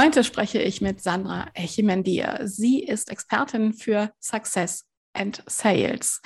Heute 0.00 0.24
spreche 0.24 0.62
ich 0.62 0.80
mit 0.80 1.02
Sandra 1.02 1.48
Echimendier. 1.52 2.40
Sie 2.44 2.82
ist 2.82 3.10
Expertin 3.10 3.74
für 3.74 4.10
Success 4.18 4.86
and 5.12 5.42
Sales. 5.46 6.22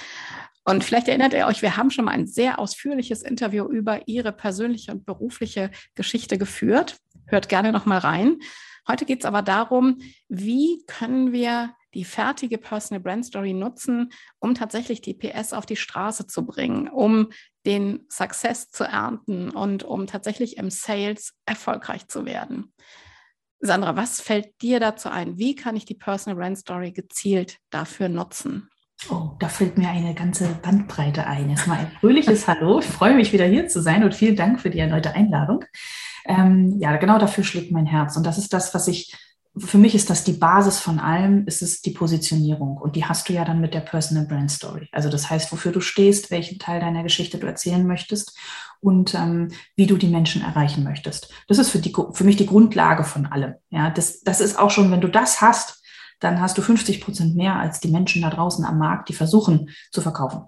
Und 0.64 0.84
vielleicht 0.84 1.08
erinnert 1.08 1.32
ihr 1.32 1.48
euch, 1.48 1.60
wir 1.60 1.76
haben 1.76 1.90
schon 1.90 2.04
mal 2.04 2.12
ein 2.12 2.28
sehr 2.28 2.60
ausführliches 2.60 3.22
Interview 3.22 3.64
über 3.64 4.06
ihre 4.06 4.30
persönliche 4.30 4.92
und 4.92 5.04
berufliche 5.04 5.72
Geschichte 5.96 6.38
geführt. 6.38 6.98
Hört 7.26 7.48
gerne 7.48 7.72
noch 7.72 7.84
mal 7.84 7.98
rein. 7.98 8.36
Heute 8.86 9.06
geht 9.06 9.20
es 9.20 9.24
aber 9.24 9.42
darum, 9.42 9.98
wie 10.28 10.84
können 10.86 11.32
wir 11.32 11.74
die 11.94 12.04
fertige 12.04 12.58
Personal 12.58 13.02
Brand 13.02 13.26
Story 13.26 13.54
nutzen, 13.54 14.12
um 14.38 14.54
tatsächlich 14.54 15.00
die 15.00 15.14
PS 15.14 15.52
auf 15.52 15.66
die 15.66 15.74
Straße 15.74 16.28
zu 16.28 16.46
bringen, 16.46 16.86
um 16.86 17.30
den 17.66 18.06
Success 18.08 18.70
zu 18.70 18.84
ernten 18.84 19.50
und 19.50 19.82
um 19.82 20.06
tatsächlich 20.06 20.58
im 20.58 20.70
Sales 20.70 21.32
erfolgreich 21.44 22.06
zu 22.06 22.24
werden. 22.24 22.72
Sandra, 23.66 23.96
was 23.96 24.20
fällt 24.20 24.60
dir 24.60 24.78
dazu 24.78 25.08
ein? 25.08 25.38
Wie 25.38 25.54
kann 25.54 25.74
ich 25.74 25.86
die 25.86 25.94
Personal 25.94 26.38
Brand 26.38 26.58
Story 26.58 26.92
gezielt 26.92 27.56
dafür 27.70 28.10
nutzen? 28.10 28.68
Oh, 29.08 29.30
da 29.38 29.48
fällt 29.48 29.78
mir 29.78 29.88
eine 29.88 30.14
ganze 30.14 30.46
Bandbreite 30.62 31.26
ein. 31.26 31.48
Erstmal 31.48 31.78
ein 31.78 31.92
fröhliches 31.98 32.46
Hallo. 32.48 32.80
Ich 32.80 32.86
freue 32.86 33.14
mich 33.14 33.32
wieder 33.32 33.46
hier 33.46 33.66
zu 33.66 33.80
sein 33.80 34.04
und 34.04 34.14
vielen 34.14 34.36
Dank 34.36 34.60
für 34.60 34.68
die 34.68 34.80
erneute 34.80 35.14
Einladung. 35.14 35.64
Ähm, 36.26 36.78
ja, 36.78 36.96
genau 36.96 37.18
dafür 37.18 37.42
schlägt 37.42 37.72
mein 37.72 37.86
Herz. 37.86 38.18
Und 38.18 38.26
das 38.26 38.36
ist 38.36 38.52
das, 38.52 38.74
was 38.74 38.86
ich 38.86 39.16
für 39.56 39.78
mich 39.78 39.94
ist 39.94 40.10
das 40.10 40.24
die 40.24 40.32
Basis 40.32 40.80
von 40.80 40.98
allem, 40.98 41.46
ist 41.46 41.62
es 41.62 41.80
die 41.80 41.92
Positionierung. 41.92 42.76
Und 42.76 42.96
die 42.96 43.04
hast 43.04 43.28
du 43.28 43.32
ja 43.32 43.44
dann 43.44 43.60
mit 43.60 43.72
der 43.72 43.80
Personal 43.80 44.26
Brand 44.26 44.50
Story. 44.50 44.88
Also 44.90 45.08
das 45.08 45.30
heißt, 45.30 45.52
wofür 45.52 45.70
du 45.70 45.80
stehst, 45.80 46.30
welchen 46.30 46.58
Teil 46.58 46.80
deiner 46.80 47.04
Geschichte 47.04 47.38
du 47.38 47.46
erzählen 47.46 47.86
möchtest 47.86 48.36
und 48.80 49.14
ähm, 49.14 49.52
wie 49.76 49.86
du 49.86 49.96
die 49.96 50.08
Menschen 50.08 50.42
erreichen 50.42 50.82
möchtest. 50.82 51.32
Das 51.46 51.58
ist 51.58 51.70
für, 51.70 51.78
die, 51.78 51.94
für 52.12 52.24
mich 52.24 52.36
die 52.36 52.46
Grundlage 52.46 53.04
von 53.04 53.26
allem. 53.26 53.54
Ja, 53.70 53.90
das, 53.90 54.20
das 54.22 54.40
ist 54.40 54.58
auch 54.58 54.70
schon, 54.70 54.90
wenn 54.90 55.00
du 55.00 55.08
das 55.08 55.40
hast, 55.40 55.83
dann 56.20 56.40
hast 56.40 56.56
du 56.58 56.62
50 56.62 57.00
Prozent 57.00 57.36
mehr 57.36 57.56
als 57.56 57.80
die 57.80 57.88
Menschen 57.88 58.22
da 58.22 58.30
draußen 58.30 58.64
am 58.64 58.78
Markt, 58.78 59.08
die 59.08 59.14
versuchen 59.14 59.70
zu 59.90 60.00
verkaufen. 60.00 60.42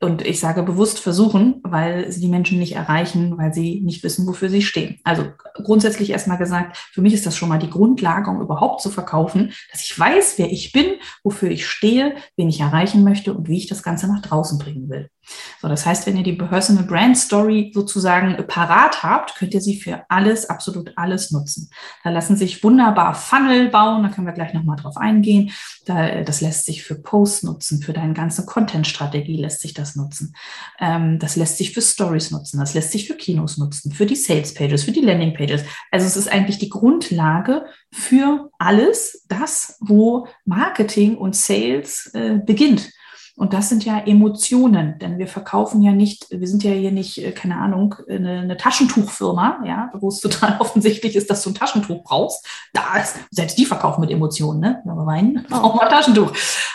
Und 0.00 0.26
ich 0.26 0.40
sage 0.40 0.62
bewusst 0.62 0.98
versuchen, 0.98 1.60
weil 1.62 2.10
sie 2.12 2.20
die 2.20 2.28
Menschen 2.28 2.58
nicht 2.58 2.74
erreichen, 2.74 3.38
weil 3.38 3.54
sie 3.54 3.80
nicht 3.80 4.02
wissen, 4.02 4.26
wofür 4.26 4.50
sie 4.50 4.62
stehen. 4.62 4.98
Also 5.04 5.26
grundsätzlich 5.54 6.10
erstmal 6.10 6.38
gesagt, 6.38 6.76
für 6.76 7.00
mich 7.00 7.14
ist 7.14 7.26
das 7.26 7.36
schon 7.36 7.48
mal 7.48 7.58
die 7.58 7.70
Grundlage, 7.70 8.30
um 8.30 8.40
überhaupt 8.40 8.82
zu 8.82 8.90
verkaufen, 8.90 9.52
dass 9.72 9.82
ich 9.82 9.98
weiß, 9.98 10.34
wer 10.36 10.52
ich 10.52 10.72
bin, 10.72 10.96
wofür 11.22 11.50
ich 11.50 11.66
stehe, 11.66 12.16
wen 12.36 12.48
ich 12.48 12.60
erreichen 12.60 13.04
möchte 13.04 13.32
und 13.32 13.48
wie 13.48 13.56
ich 13.56 13.66
das 13.66 13.82
Ganze 13.82 14.08
nach 14.08 14.20
draußen 14.20 14.58
bringen 14.58 14.88
will. 14.90 15.08
So, 15.60 15.68
das 15.68 15.86
heißt, 15.86 16.06
wenn 16.06 16.16
ihr 16.16 16.22
die 16.22 16.32
Personal 16.32 16.84
Brand 16.84 17.16
Story 17.16 17.72
sozusagen 17.74 18.36
parat 18.46 19.02
habt, 19.02 19.36
könnt 19.36 19.54
ihr 19.54 19.60
sie 19.60 19.76
für 19.76 20.04
alles, 20.08 20.50
absolut 20.50 20.92
alles 20.96 21.30
nutzen. 21.30 21.70
Da 22.02 22.10
lassen 22.10 22.36
sich 22.36 22.62
wunderbar 22.62 23.14
Funnel 23.14 23.68
bauen, 23.68 24.02
da 24.02 24.08
können 24.08 24.26
wir 24.26 24.34
gleich 24.34 24.52
nochmal 24.54 24.76
drauf 24.76 24.96
eingehen. 24.96 25.50
Da, 25.86 26.22
das 26.22 26.40
lässt 26.40 26.66
sich 26.66 26.82
für 26.82 26.94
Posts 26.94 27.44
nutzen, 27.44 27.82
für 27.82 27.92
deine 27.92 28.14
ganze 28.14 28.44
Content-Strategie 28.46 29.36
lässt 29.36 29.60
sich 29.60 29.74
das 29.74 29.96
nutzen. 29.96 30.34
Ähm, 30.80 31.18
das 31.18 31.36
lässt 31.36 31.58
sich 31.58 31.72
für 31.72 31.82
Stories 31.82 32.30
nutzen, 32.30 32.58
das 32.58 32.74
lässt 32.74 32.92
sich 32.92 33.06
für 33.06 33.14
Kinos 33.14 33.58
nutzen, 33.58 33.92
für 33.92 34.06
die 34.06 34.16
Sales 34.16 34.54
Pages, 34.54 34.84
für 34.84 34.92
die 34.92 35.00
Landing 35.00 35.34
Pages. 35.34 35.64
Also 35.90 36.06
es 36.06 36.16
ist 36.16 36.28
eigentlich 36.28 36.58
die 36.58 36.68
Grundlage 36.68 37.66
für 37.90 38.50
alles 38.58 39.24
das, 39.28 39.78
wo 39.80 40.26
Marketing 40.44 41.16
und 41.16 41.36
Sales 41.36 42.10
äh, 42.14 42.38
beginnt. 42.44 42.90
Und 43.36 43.52
das 43.52 43.68
sind 43.68 43.84
ja 43.84 43.98
Emotionen, 43.98 44.98
denn 45.00 45.18
wir 45.18 45.26
verkaufen 45.26 45.82
ja 45.82 45.90
nicht, 45.90 46.28
wir 46.30 46.46
sind 46.46 46.62
ja 46.62 46.70
hier 46.70 46.92
nicht, 46.92 47.18
äh, 47.18 47.32
keine 47.32 47.56
Ahnung, 47.56 47.96
eine, 48.08 48.40
eine 48.40 48.56
Taschentuchfirma, 48.56 49.62
ja, 49.64 49.90
wo 49.94 50.08
es 50.08 50.20
total 50.20 50.56
offensichtlich 50.60 51.16
ist, 51.16 51.28
dass 51.30 51.42
du 51.42 51.50
ein 51.50 51.54
Taschentuch 51.56 52.04
brauchst. 52.04 52.46
Da 52.72 52.96
ist, 52.96 53.16
selbst 53.30 53.58
die 53.58 53.66
verkaufen 53.66 54.02
mit 54.02 54.10
Emotionen, 54.10 54.60
ne? 54.60 54.82
Wenn 54.84 54.94
wir 54.94 55.06
weinen, 55.06 55.46
brauchen 55.50 55.80
wir 55.80 55.82
ein 55.82 55.90
Taschentuch. 55.90 56.32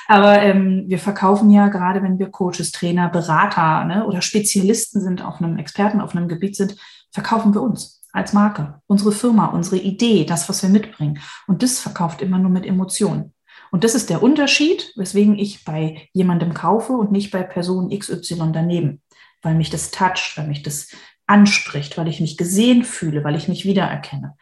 Aber 0.07 0.41
ähm, 0.41 0.83
wir 0.87 0.99
verkaufen 0.99 1.49
ja 1.49 1.69
gerade, 1.69 2.03
wenn 2.03 2.19
wir 2.19 2.29
Coaches, 2.29 2.71
Trainer, 2.71 3.07
Berater 3.09 3.85
ne, 3.85 4.05
oder 4.05 4.21
Spezialisten 4.21 5.01
sind 5.01 5.23
auf 5.23 5.41
einem 5.41 5.57
Experten, 5.57 6.01
auf 6.01 6.15
einem 6.15 6.27
Gebiet 6.27 6.57
sind, 6.57 6.75
verkaufen 7.11 7.53
wir 7.53 7.61
uns 7.61 8.01
als 8.11 8.33
Marke, 8.33 8.81
unsere 8.87 9.11
Firma, 9.11 9.45
unsere 9.45 9.77
Idee, 9.77 10.25
das, 10.25 10.49
was 10.49 10.63
wir 10.63 10.69
mitbringen. 10.69 11.19
Und 11.47 11.63
das 11.63 11.79
verkauft 11.79 12.21
immer 12.21 12.39
nur 12.39 12.51
mit 12.51 12.65
Emotionen. 12.65 13.33
Und 13.71 13.83
das 13.83 13.95
ist 13.95 14.09
der 14.09 14.23
Unterschied, 14.23 14.93
weswegen 14.95 15.37
ich 15.37 15.63
bei 15.63 16.09
jemandem 16.13 16.53
kaufe 16.53 16.93
und 16.93 17.11
nicht 17.11 17.31
bei 17.31 17.43
Person 17.43 17.89
XY 17.97 18.51
daneben, 18.53 19.01
weil 19.41 19.55
mich 19.55 19.69
das 19.69 19.91
toucht, 19.91 20.37
weil 20.37 20.47
mich 20.47 20.63
das 20.63 20.89
anspricht, 21.27 21.97
weil 21.97 22.07
ich 22.07 22.19
mich 22.19 22.37
gesehen 22.37 22.83
fühle, 22.83 23.23
weil 23.23 23.35
ich 23.35 23.47
mich 23.47 23.65
wiedererkenne. 23.65 24.35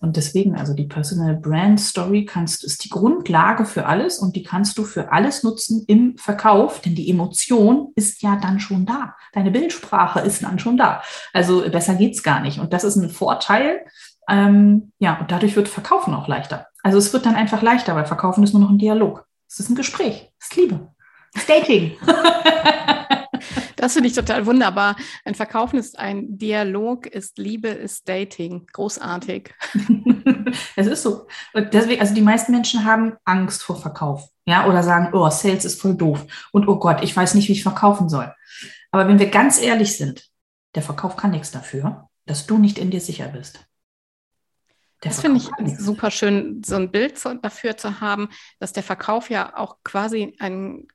Und 0.00 0.16
deswegen, 0.16 0.54
also 0.54 0.74
die 0.74 0.86
Personal 0.86 1.34
Brand 1.36 1.80
Story 1.80 2.24
kannst, 2.24 2.62
ist 2.62 2.84
die 2.84 2.88
Grundlage 2.88 3.64
für 3.64 3.86
alles 3.86 4.18
und 4.20 4.36
die 4.36 4.44
kannst 4.44 4.78
du 4.78 4.84
für 4.84 5.10
alles 5.10 5.42
nutzen 5.42 5.84
im 5.88 6.16
Verkauf, 6.16 6.80
denn 6.80 6.94
die 6.94 7.10
Emotion 7.10 7.92
ist 7.96 8.22
ja 8.22 8.36
dann 8.36 8.60
schon 8.60 8.86
da. 8.86 9.16
Deine 9.32 9.50
Bildsprache 9.50 10.20
ist 10.20 10.44
dann 10.44 10.60
schon 10.60 10.76
da. 10.76 11.02
Also 11.32 11.68
besser 11.68 11.96
geht's 11.96 12.22
gar 12.22 12.40
nicht. 12.40 12.60
Und 12.60 12.72
das 12.72 12.84
ist 12.84 12.94
ein 12.94 13.10
Vorteil. 13.10 13.84
Ähm, 14.28 14.92
ja, 14.98 15.18
und 15.18 15.30
dadurch 15.30 15.56
wird 15.56 15.68
Verkaufen 15.68 16.14
auch 16.14 16.28
leichter. 16.28 16.66
Also 16.82 16.98
es 16.98 17.12
wird 17.12 17.26
dann 17.26 17.34
einfach 17.34 17.62
leichter, 17.62 17.94
weil 17.96 18.06
Verkaufen 18.06 18.44
ist 18.44 18.52
nur 18.52 18.62
noch 18.62 18.70
ein 18.70 18.78
Dialog. 18.78 19.26
Es 19.48 19.58
ist 19.58 19.70
ein 19.70 19.76
Gespräch. 19.76 20.30
Es 20.38 20.46
ist 20.46 20.56
Liebe. 20.56 20.88
Es 21.34 21.42
ist 21.42 21.50
Dating. 21.50 21.96
Das 23.78 23.92
finde 23.92 24.08
ich 24.08 24.14
total 24.14 24.44
wunderbar. 24.44 24.96
Ein 25.24 25.36
Verkaufen 25.36 25.78
ist 25.78 25.98
ein 26.00 26.36
Dialog, 26.36 27.06
ist 27.06 27.38
Liebe, 27.38 27.68
ist 27.68 28.08
Dating. 28.08 28.66
Großartig. 28.72 29.54
Es 30.76 30.86
ist 30.86 31.02
so. 31.02 31.26
Und 31.52 31.74
deswegen, 31.74 32.00
also 32.00 32.14
die 32.14 32.22
meisten 32.22 32.52
Menschen 32.52 32.84
haben 32.84 33.16
Angst 33.24 33.62
vor 33.62 33.76
Verkauf. 33.76 34.28
Ja, 34.46 34.66
oder 34.66 34.82
sagen, 34.82 35.10
oh, 35.12 35.28
Sales 35.28 35.66
ist 35.66 35.80
voll 35.80 35.94
doof. 35.94 36.24
Und 36.52 36.66
oh 36.66 36.78
Gott, 36.78 37.02
ich 37.02 37.14
weiß 37.14 37.34
nicht, 37.34 37.48
wie 37.48 37.52
ich 37.52 37.62
verkaufen 37.62 38.08
soll. 38.08 38.32
Aber 38.90 39.06
wenn 39.06 39.18
wir 39.18 39.28
ganz 39.28 39.60
ehrlich 39.60 39.96
sind, 39.96 40.26
der 40.74 40.82
Verkauf 40.82 41.16
kann 41.16 41.32
nichts 41.32 41.50
dafür, 41.50 42.08
dass 42.24 42.46
du 42.46 42.56
nicht 42.56 42.78
in 42.78 42.90
dir 42.90 43.00
sicher 43.00 43.28
bist. 43.28 43.67
Der 45.04 45.12
das 45.12 45.20
finde 45.20 45.38
ich 45.38 45.78
super 45.78 46.10
schön, 46.10 46.62
so 46.64 46.74
ein 46.74 46.90
Bild 46.90 47.18
zu, 47.18 47.34
dafür 47.36 47.76
zu 47.76 48.00
haben, 48.00 48.28
dass 48.58 48.72
der 48.72 48.82
Verkauf 48.82 49.30
ja 49.30 49.56
auch 49.56 49.76
quasi 49.84 50.34
ein 50.40 50.88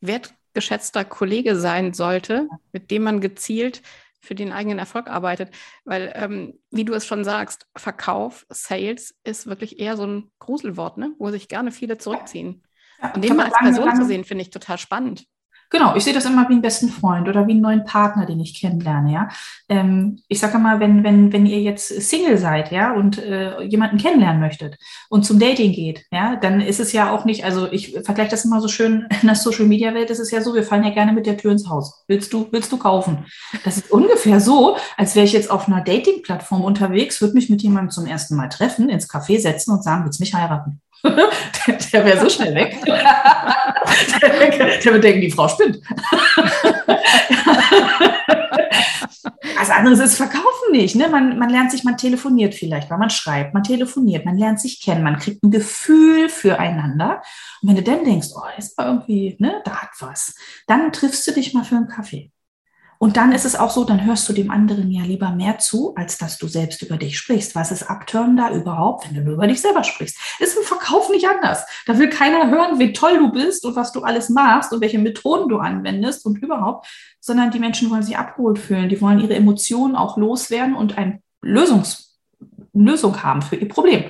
wertgeschätzter 0.00 1.04
Kollege 1.04 1.56
sein 1.56 1.94
sollte, 1.94 2.48
mit 2.72 2.90
dem 2.90 3.04
man 3.04 3.20
gezielt 3.20 3.82
für 4.20 4.34
den 4.34 4.52
eigenen 4.52 4.78
Erfolg 4.78 5.08
arbeitet. 5.08 5.54
Weil, 5.84 6.12
ähm, 6.16 6.58
wie 6.70 6.84
du 6.84 6.92
es 6.92 7.06
schon 7.06 7.24
sagst, 7.24 7.66
Verkauf, 7.76 8.44
Sales 8.50 9.14
ist 9.24 9.46
wirklich 9.46 9.78
eher 9.78 9.96
so 9.96 10.06
ein 10.06 10.30
Gruselwort, 10.38 10.98
ne? 10.98 11.14
wo 11.18 11.30
sich 11.30 11.48
gerne 11.48 11.72
viele 11.72 11.96
zurückziehen. 11.96 12.62
Ja, 13.00 13.14
Und 13.14 13.24
den 13.24 13.36
mal 13.36 13.46
als 13.46 13.58
Person 13.58 13.94
zu 13.96 14.04
sehen, 14.04 14.24
finde 14.24 14.42
ich 14.42 14.50
total 14.50 14.78
spannend. 14.78 15.26
Genau, 15.70 15.96
ich 15.96 16.04
sehe 16.04 16.12
das 16.12 16.24
immer 16.24 16.48
wie 16.48 16.52
einen 16.52 16.62
besten 16.62 16.88
Freund 16.88 17.28
oder 17.28 17.46
wie 17.46 17.52
einen 17.52 17.60
neuen 17.60 17.84
Partner, 17.84 18.24
den 18.24 18.38
ich 18.40 18.58
kennenlerne, 18.58 19.12
ja. 19.12 19.28
Ähm, 19.68 20.20
ich 20.28 20.38
sage 20.38 20.58
mal, 20.58 20.78
wenn, 20.78 21.02
wenn, 21.02 21.32
wenn 21.32 21.44
ihr 21.44 21.60
jetzt 21.60 21.88
Single 21.88 22.38
seid, 22.38 22.70
ja, 22.70 22.92
und 22.92 23.18
äh, 23.18 23.60
jemanden 23.62 23.98
kennenlernen 23.98 24.40
möchtet 24.40 24.76
und 25.08 25.24
zum 25.24 25.40
Dating 25.40 25.72
geht, 25.72 26.04
ja, 26.12 26.36
dann 26.36 26.60
ist 26.60 26.78
es 26.78 26.92
ja 26.92 27.10
auch 27.10 27.24
nicht, 27.24 27.44
also 27.44 27.70
ich 27.70 27.98
vergleiche 28.04 28.30
das 28.30 28.44
immer 28.44 28.60
so 28.60 28.68
schön, 28.68 29.08
in 29.22 29.26
der 29.26 29.36
Social 29.36 29.66
Media 29.66 29.92
Welt 29.92 30.10
ist 30.10 30.20
es 30.20 30.30
ja 30.30 30.40
so, 30.40 30.54
wir 30.54 30.62
fallen 30.62 30.84
ja 30.84 30.90
gerne 30.90 31.12
mit 31.12 31.26
der 31.26 31.36
Tür 31.36 31.52
ins 31.52 31.68
Haus. 31.68 32.04
Willst 32.06 32.32
du, 32.32 32.46
willst 32.52 32.70
du 32.70 32.76
kaufen? 32.76 33.26
Das 33.64 33.76
ist 33.76 33.90
ungefähr 33.90 34.40
so, 34.40 34.76
als 34.96 35.16
wäre 35.16 35.26
ich 35.26 35.32
jetzt 35.32 35.50
auf 35.50 35.66
einer 35.66 35.82
Dating-Plattform 35.82 36.62
unterwegs, 36.62 37.20
würde 37.20 37.34
mich 37.34 37.50
mit 37.50 37.62
jemandem 37.62 37.90
zum 37.90 38.06
ersten 38.06 38.36
Mal 38.36 38.48
treffen, 38.48 38.88
ins 38.88 39.10
Café 39.10 39.40
setzen 39.40 39.72
und 39.72 39.82
sagen, 39.82 40.04
willst 40.04 40.20
du 40.20 40.22
mich 40.22 40.34
heiraten? 40.34 40.80
der, 41.02 41.78
der 41.92 42.04
wäre 42.04 42.20
so 42.20 42.30
schnell 42.30 42.54
weg. 42.54 42.76
der, 44.22 44.92
wird 44.92 45.04
denken, 45.04 45.20
die 45.20 45.30
Frau 45.30 45.48
spinnt. 45.48 45.80
Was 49.58 49.70
anderes 49.70 50.00
ist 50.00 50.16
Verkaufen 50.16 50.72
nicht. 50.72 50.96
Ne? 50.96 51.08
Man, 51.08 51.38
man 51.38 51.48
lernt 51.48 51.70
sich, 51.70 51.84
man 51.84 51.96
telefoniert 51.96 52.54
vielleicht, 52.54 52.90
weil 52.90 52.98
man 52.98 53.10
schreibt, 53.10 53.54
man 53.54 53.62
telefoniert, 53.62 54.24
man 54.24 54.36
lernt 54.36 54.60
sich 54.60 54.82
kennen, 54.82 55.02
man 55.02 55.18
kriegt 55.18 55.42
ein 55.42 55.50
Gefühl 55.50 56.28
füreinander. 56.28 57.22
Und 57.62 57.68
wenn 57.70 57.76
du 57.76 57.82
dann 57.82 58.04
denkst, 58.04 58.28
oh, 58.34 58.42
ist 58.58 58.78
irgendwie, 58.78 59.36
ne, 59.38 59.62
da 59.64 59.82
hat 59.82 59.90
was, 60.00 60.34
dann 60.66 60.92
triffst 60.92 61.26
du 61.26 61.32
dich 61.32 61.54
mal 61.54 61.64
für 61.64 61.76
einen 61.76 61.88
Kaffee. 61.88 62.30
Und 62.98 63.16
dann 63.16 63.32
ist 63.32 63.44
es 63.44 63.56
auch 63.56 63.70
so, 63.70 63.84
dann 63.84 64.04
hörst 64.04 64.28
du 64.28 64.32
dem 64.32 64.50
anderen 64.50 64.90
ja 64.90 65.02
lieber 65.02 65.30
mehr 65.30 65.58
zu, 65.58 65.94
als 65.96 66.18
dass 66.18 66.38
du 66.38 66.48
selbst 66.48 66.82
über 66.82 66.96
dich 66.96 67.18
sprichst. 67.18 67.54
Was 67.54 67.70
ist 67.70 67.84
abtörender 67.84 68.50
überhaupt, 68.52 69.06
wenn 69.06 69.16
du 69.16 69.22
nur 69.22 69.34
über 69.34 69.46
dich 69.46 69.60
selber 69.60 69.84
sprichst? 69.84 70.18
Ist 70.38 70.56
im 70.56 70.64
Verkauf 70.64 71.10
nicht 71.10 71.28
anders. 71.28 71.64
Da 71.86 71.98
will 71.98 72.08
keiner 72.08 72.50
hören, 72.50 72.78
wie 72.78 72.92
toll 72.92 73.18
du 73.18 73.32
bist 73.32 73.64
und 73.64 73.76
was 73.76 73.92
du 73.92 74.02
alles 74.02 74.28
machst 74.30 74.72
und 74.72 74.80
welche 74.80 74.98
Methoden 74.98 75.48
du 75.48 75.58
anwendest 75.58 76.24
und 76.24 76.38
überhaupt, 76.38 76.86
sondern 77.20 77.50
die 77.50 77.58
Menschen 77.58 77.90
wollen 77.90 78.02
sich 78.02 78.16
abgeholt 78.16 78.58
fühlen. 78.58 78.88
Die 78.88 79.00
wollen 79.00 79.20
ihre 79.20 79.34
Emotionen 79.34 79.96
auch 79.96 80.16
loswerden 80.16 80.74
und 80.74 80.96
ein 80.96 81.22
Lösungs 81.42 82.05
Lösung 82.84 83.22
haben 83.22 83.42
für 83.42 83.56
ihr 83.56 83.68
Problem. 83.68 84.04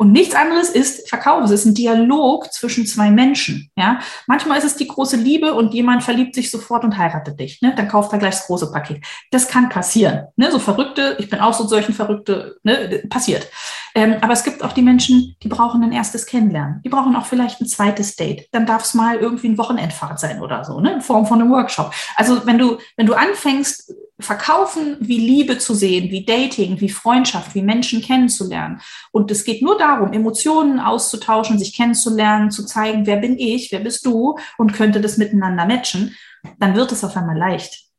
Und 0.00 0.12
nichts 0.12 0.34
anderes 0.34 0.70
ist 0.70 1.10
Verkauf. 1.10 1.44
Es 1.44 1.50
ist 1.50 1.66
ein 1.66 1.74
Dialog 1.74 2.50
zwischen 2.54 2.86
zwei 2.86 3.10
Menschen. 3.10 3.70
Ja, 3.76 4.00
manchmal 4.26 4.56
ist 4.56 4.64
es 4.64 4.76
die 4.76 4.88
große 4.88 5.18
Liebe 5.18 5.52
und 5.52 5.74
jemand 5.74 6.02
verliebt 6.02 6.34
sich 6.34 6.50
sofort 6.50 6.84
und 6.84 6.96
heiratet 6.96 7.38
dich. 7.38 7.60
Ne? 7.60 7.74
Dann 7.76 7.86
kauft 7.86 8.10
er 8.14 8.18
gleich 8.18 8.36
das 8.36 8.46
große 8.46 8.72
Paket. 8.72 9.04
Das 9.30 9.48
kann 9.48 9.68
passieren. 9.68 10.28
Ne? 10.36 10.50
So 10.50 10.58
Verrückte, 10.58 11.16
ich 11.18 11.28
bin 11.28 11.40
auch 11.40 11.52
so 11.52 11.66
solchen 11.66 11.92
Verrückte, 11.92 12.56
ne? 12.62 13.02
passiert. 13.10 13.46
Ähm, 13.94 14.16
aber 14.22 14.32
es 14.32 14.42
gibt 14.42 14.64
auch 14.64 14.72
die 14.72 14.80
Menschen, 14.80 15.36
die 15.42 15.48
brauchen 15.48 15.82
ein 15.82 15.92
erstes 15.92 16.24
Kennenlernen. 16.24 16.80
Die 16.82 16.88
brauchen 16.88 17.14
auch 17.14 17.26
vielleicht 17.26 17.60
ein 17.60 17.66
zweites 17.66 18.16
Date. 18.16 18.48
Dann 18.52 18.64
darf 18.64 18.84
es 18.84 18.94
mal 18.94 19.16
irgendwie 19.16 19.48
ein 19.48 19.58
Wochenendfahrt 19.58 20.18
sein 20.18 20.40
oder 20.40 20.64
so, 20.64 20.80
ne? 20.80 20.94
in 20.94 21.00
Form 21.02 21.26
von 21.26 21.42
einem 21.42 21.50
Workshop. 21.50 21.92
Also 22.16 22.46
wenn 22.46 22.56
du, 22.56 22.78
wenn 22.96 23.04
du 23.04 23.12
anfängst, 23.12 23.92
Verkaufen 24.22 24.96
wie 25.00 25.18
Liebe 25.18 25.58
zu 25.58 25.74
sehen, 25.74 26.10
wie 26.10 26.24
Dating, 26.24 26.80
wie 26.80 26.88
Freundschaft, 26.88 27.54
wie 27.54 27.62
Menschen 27.62 28.02
kennenzulernen. 28.02 28.80
Und 29.12 29.30
es 29.30 29.44
geht 29.44 29.62
nur 29.62 29.78
darum, 29.78 30.12
Emotionen 30.12 30.80
auszutauschen, 30.80 31.58
sich 31.58 31.74
kennenzulernen, 31.74 32.50
zu 32.50 32.64
zeigen, 32.64 33.06
wer 33.06 33.16
bin 33.16 33.38
ich, 33.38 33.72
wer 33.72 33.80
bist 33.80 34.06
du 34.06 34.36
und 34.58 34.72
könnte 34.72 35.00
das 35.00 35.16
miteinander 35.16 35.66
matchen. 35.66 36.16
Dann 36.58 36.74
wird 36.74 36.92
es 36.92 37.04
auf 37.04 37.16
einmal 37.16 37.36
leicht. 37.36 37.89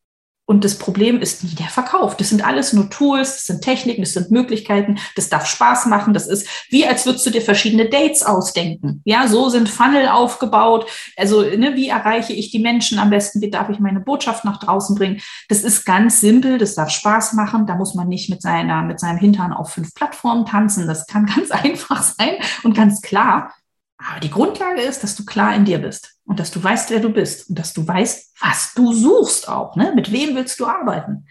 Und 0.51 0.65
das 0.65 0.77
Problem 0.77 1.21
ist 1.21 1.45
nie 1.45 1.55
der 1.55 1.69
Verkauf. 1.69 2.17
Das 2.17 2.27
sind 2.27 2.45
alles 2.45 2.73
nur 2.73 2.89
Tools, 2.89 3.35
das 3.35 3.45
sind 3.45 3.63
Techniken, 3.63 4.01
das 4.01 4.11
sind 4.11 4.31
Möglichkeiten, 4.31 4.99
das 5.15 5.29
darf 5.29 5.45
Spaß 5.45 5.85
machen. 5.85 6.13
Das 6.13 6.27
ist 6.27 6.45
wie, 6.69 6.85
als 6.85 7.05
würdest 7.05 7.25
du 7.25 7.29
dir 7.29 7.41
verschiedene 7.41 7.87
Dates 7.87 8.21
ausdenken. 8.21 9.01
Ja, 9.05 9.29
so 9.29 9.47
sind 9.47 9.69
Funnel 9.69 10.09
aufgebaut. 10.09 10.87
Also, 11.15 11.43
ne, 11.43 11.77
wie 11.77 11.87
erreiche 11.87 12.33
ich 12.33 12.51
die 12.51 12.59
Menschen 12.59 12.99
am 12.99 13.11
besten? 13.11 13.39
Wie 13.39 13.49
darf 13.49 13.69
ich 13.69 13.79
meine 13.79 14.01
Botschaft 14.01 14.43
nach 14.43 14.59
draußen 14.59 14.93
bringen? 14.93 15.21
Das 15.47 15.63
ist 15.63 15.85
ganz 15.85 16.19
simpel, 16.19 16.57
das 16.57 16.75
darf 16.75 16.89
Spaß 16.89 17.31
machen. 17.31 17.65
Da 17.65 17.75
muss 17.75 17.95
man 17.95 18.09
nicht 18.09 18.29
mit 18.29 18.41
seiner, 18.41 18.81
mit 18.81 18.99
seinem 18.99 19.19
Hintern 19.19 19.53
auf 19.53 19.71
fünf 19.71 19.95
Plattformen 19.95 20.45
tanzen. 20.45 20.85
Das 20.85 21.07
kann 21.07 21.25
ganz 21.33 21.51
einfach 21.51 22.03
sein 22.03 22.35
und 22.63 22.75
ganz 22.75 23.01
klar. 23.01 23.53
Aber 23.97 24.19
die 24.19 24.31
Grundlage 24.31 24.81
ist, 24.81 25.01
dass 25.01 25.15
du 25.15 25.23
klar 25.23 25.55
in 25.55 25.63
dir 25.63 25.77
bist 25.77 26.17
und 26.31 26.39
dass 26.39 26.49
du 26.49 26.63
weißt, 26.63 26.91
wer 26.91 27.01
du 27.01 27.09
bist 27.09 27.49
und 27.49 27.59
dass 27.59 27.73
du 27.73 27.85
weißt, 27.85 28.37
was 28.39 28.73
du 28.73 28.93
suchst 28.93 29.49
auch. 29.49 29.75
Ne? 29.75 29.91
Mit 29.93 30.13
wem 30.13 30.33
willst 30.33 30.61
du 30.61 30.65
arbeiten? 30.65 31.27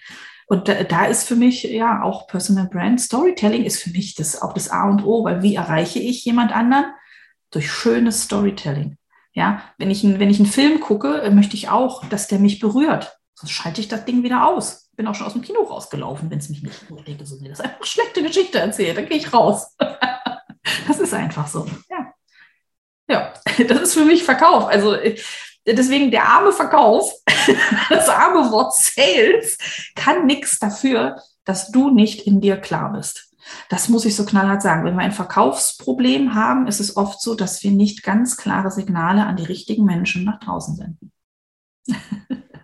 Und 0.47 0.69
da, 0.69 0.85
da, 0.85 1.06
ist 1.06 1.26
für 1.26 1.37
mich 1.37 1.62
ja 1.62 2.02
auch 2.02 2.26
Personal 2.26 2.69
Brand 2.69 3.00
Storytelling 3.00 3.64
ist 3.64 3.82
für 3.82 3.88
mich 3.88 4.14
das 4.14 4.43
auch 4.43 4.52
das 4.52 4.69
A 4.69 4.91
und 4.91 5.02
O, 5.06 5.25
weil 5.25 5.43
wie 5.43 5.55
erreiche 5.55 6.00
ich 6.00 6.23
jemand 6.26 6.52
anderen? 6.55 6.85
Durch 7.50 7.73
schönes 7.73 8.25
Storytelling. 8.25 8.99
Ja, 9.32 9.62
wenn 9.79 9.91
ich, 9.91 10.05
wenn 10.05 10.29
ich 10.29 10.38
einen 10.38 10.50
Film 10.50 10.81
gucke, 10.81 11.31
möchte 11.32 11.56
ich 11.56 11.70
auch, 11.70 12.05
dass 12.11 12.29
der 12.29 12.38
mich 12.38 12.58
berührt. 12.58 13.17
Sonst 13.32 13.53
schalte 13.53 13.81
ich 13.81 13.88
das 13.88 14.05
Ding 14.05 14.23
wieder 14.23 14.46
aus. 14.46 14.91
Bin 14.96 15.06
auch 15.06 15.14
schon 15.14 15.26
aus 15.26 15.32
dem 15.32 15.41
Kino 15.41 15.62
rausgelaufen, 15.62 16.31
wenn 16.31 16.41
es 16.41 16.50
mich 16.50 16.62
nicht 16.62 16.79
denke, 17.06 17.25
so, 17.25 17.37
nee, 17.41 17.49
das 17.49 17.62
einfach 17.62 17.87
schlechte 17.87 18.23
Geschichte 18.23 18.58
erzählt, 18.58 18.99
dann 18.99 19.06
gehe 19.06 19.17
ich 19.17 19.32
raus. 19.32 19.75
das 20.87 21.00
ist 21.00 21.14
einfach 21.14 21.46
so. 21.46 21.67
Ja. 23.10 23.32
Das 23.68 23.80
ist 23.82 23.94
für 23.94 24.04
mich 24.04 24.24
Verkauf. 24.24 24.66
Also 24.66 24.96
deswegen 25.66 26.10
der 26.10 26.26
arme 26.26 26.52
Verkauf, 26.52 27.12
das 27.90 28.08
arme 28.08 28.50
Wort 28.50 28.74
Sales 28.74 29.58
kann 29.94 30.26
nichts 30.26 30.58
dafür, 30.58 31.16
dass 31.44 31.70
du 31.70 31.90
nicht 31.90 32.26
in 32.26 32.40
dir 32.40 32.56
klar 32.56 32.92
bist. 32.92 33.30
Das 33.68 33.88
muss 33.88 34.04
ich 34.04 34.14
so 34.14 34.24
knallhart 34.24 34.62
sagen. 34.62 34.84
Wenn 34.84 34.94
wir 34.94 35.02
ein 35.02 35.12
Verkaufsproblem 35.12 36.34
haben, 36.34 36.66
ist 36.66 36.80
es 36.80 36.96
oft 36.96 37.20
so, 37.20 37.34
dass 37.34 37.62
wir 37.62 37.72
nicht 37.72 38.02
ganz 38.02 38.36
klare 38.36 38.70
Signale 38.70 39.26
an 39.26 39.36
die 39.36 39.44
richtigen 39.44 39.84
Menschen 39.84 40.24
nach 40.24 40.38
draußen 40.38 40.76
senden. 40.76 41.12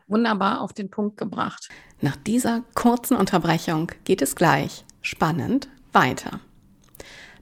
Wunderbar 0.06 0.60
auf 0.60 0.72
den 0.72 0.88
Punkt 0.88 1.16
gebracht. 1.16 1.68
Nach 2.00 2.16
dieser 2.16 2.62
kurzen 2.74 3.16
Unterbrechung 3.16 3.90
geht 4.04 4.22
es 4.22 4.36
gleich 4.36 4.84
spannend 5.02 5.68
weiter. 5.92 6.40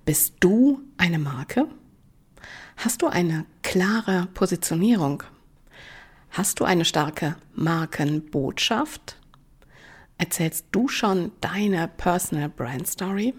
Bist 0.06 0.36
du 0.40 0.80
eine 0.96 1.18
Marke? 1.18 1.68
Hast 2.76 3.02
du 3.02 3.06
eine 3.06 3.46
klare 3.62 4.28
Positionierung? 4.34 5.22
Hast 6.30 6.60
du 6.60 6.64
eine 6.64 6.84
starke 6.84 7.36
Markenbotschaft? 7.54 9.16
Erzählst 10.18 10.66
du 10.72 10.88
schon 10.88 11.32
deine 11.40 11.88
Personal 11.88 12.48
Brand 12.48 12.86
Story? 12.86 13.34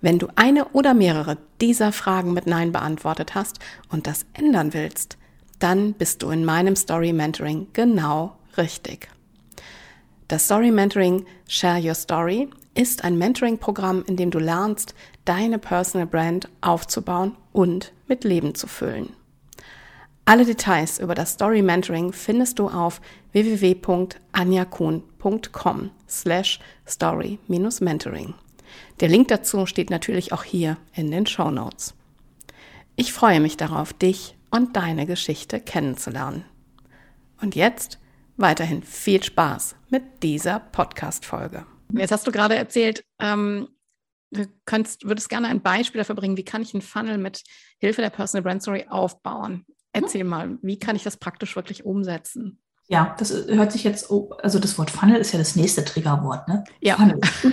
Wenn 0.00 0.18
du 0.18 0.28
eine 0.36 0.66
oder 0.68 0.94
mehrere 0.94 1.36
dieser 1.60 1.92
Fragen 1.92 2.32
mit 2.32 2.46
Nein 2.46 2.72
beantwortet 2.72 3.34
hast 3.34 3.58
und 3.90 4.06
das 4.06 4.24
ändern 4.32 4.72
willst, 4.72 5.18
dann 5.58 5.92
bist 5.92 6.22
du 6.22 6.30
in 6.30 6.44
meinem 6.44 6.76
Story 6.76 7.12
Mentoring 7.12 7.66
genau 7.72 8.36
richtig. 8.56 9.08
Das 10.28 10.46
Story 10.46 10.70
Mentoring 10.70 11.26
Share 11.48 11.82
Your 11.82 11.94
Story 11.94 12.48
ist 12.74 13.04
ein 13.04 13.18
Mentoring-Programm, 13.18 14.04
in 14.06 14.16
dem 14.16 14.30
du 14.30 14.38
lernst, 14.38 14.94
deine 15.24 15.58
Personal 15.58 16.06
Brand 16.06 16.48
aufzubauen 16.60 17.36
und 17.52 17.92
mit 18.06 18.24
Leben 18.24 18.54
zu 18.54 18.66
füllen. 18.66 19.14
Alle 20.24 20.44
Details 20.44 20.98
über 20.98 21.14
das 21.14 21.32
Story 21.32 21.62
Mentoring 21.62 22.12
findest 22.12 22.58
du 22.58 22.68
auf 22.68 23.00
www.anjakuhn.com 23.32 25.90
slash 26.08 26.60
story-mentoring. 26.86 28.34
Der 29.00 29.08
Link 29.08 29.28
dazu 29.28 29.66
steht 29.66 29.90
natürlich 29.90 30.32
auch 30.32 30.44
hier 30.44 30.76
in 30.94 31.10
den 31.10 31.26
Show 31.26 31.50
Notes. 31.50 31.94
Ich 32.96 33.12
freue 33.12 33.40
mich 33.40 33.56
darauf, 33.56 33.92
dich 33.92 34.36
und 34.50 34.76
deine 34.76 35.06
Geschichte 35.06 35.60
kennenzulernen. 35.60 36.44
Und 37.40 37.56
jetzt 37.56 37.98
weiterhin 38.36 38.82
viel 38.82 39.22
Spaß 39.22 39.76
mit 39.88 40.22
dieser 40.22 40.60
Podcast-Folge. 40.60 41.64
Jetzt 41.92 42.12
hast 42.12 42.26
du 42.26 42.32
gerade 42.32 42.56
erzählt, 42.56 43.02
ähm, 43.20 43.68
du 44.30 44.46
könntest, 44.64 45.06
würdest 45.06 45.28
gerne 45.28 45.48
ein 45.48 45.62
Beispiel 45.62 45.98
dafür 45.98 46.14
bringen, 46.14 46.36
wie 46.36 46.44
kann 46.44 46.62
ich 46.62 46.74
einen 46.74 46.82
Funnel 46.82 47.18
mit 47.18 47.42
Hilfe 47.78 48.02
der 48.02 48.10
Personal 48.10 48.42
Brand 48.42 48.62
Story 48.62 48.86
aufbauen? 48.88 49.66
Erzähl 49.92 50.24
mal, 50.24 50.58
wie 50.62 50.78
kann 50.78 50.96
ich 50.96 51.02
das 51.02 51.16
praktisch 51.16 51.56
wirklich 51.56 51.84
umsetzen? 51.84 52.60
Ja, 52.86 53.14
das 53.18 53.32
hört 53.32 53.70
sich 53.70 53.84
jetzt, 53.84 54.10
also 54.42 54.58
das 54.58 54.76
Wort 54.76 54.90
Funnel 54.90 55.20
ist 55.20 55.32
ja 55.32 55.38
das 55.38 55.54
nächste 55.54 55.84
Triggerwort, 55.84 56.48
ne? 56.48 56.64
Ja. 56.80 56.96
Funnel. 56.96 57.20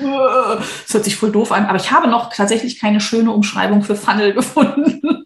Das 0.88 0.94
hört 0.94 1.04
sich 1.04 1.16
voll 1.16 1.32
doof 1.32 1.52
an, 1.52 1.66
aber 1.66 1.78
ich 1.78 1.92
habe 1.92 2.08
noch 2.08 2.34
tatsächlich 2.34 2.80
keine 2.80 3.00
schöne 3.00 3.32
Umschreibung 3.32 3.84
für 3.84 3.96
Funnel 3.96 4.34
gefunden. 4.34 5.26